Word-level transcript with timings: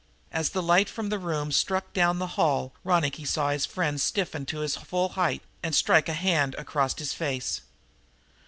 As 0.31 0.49
the 0.49 0.63
light 0.63 0.89
from 0.89 1.09
the 1.09 1.19
room 1.19 1.51
struck 1.51 1.93
down 1.93 2.17
the 2.17 2.29
hall 2.33 2.73
Ronicky 2.83 3.23
saw 3.23 3.51
his 3.51 3.67
friend 3.67 4.01
stiffen 4.01 4.47
to 4.47 4.61
his 4.61 4.75
full 4.75 5.09
height 5.09 5.43
and 5.61 5.75
strike 5.75 6.09
a 6.09 6.13
hand 6.13 6.55
across 6.55 6.97
his 6.97 7.13
face. 7.13 7.61